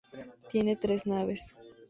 [0.51, 1.51] Tiene tres naves.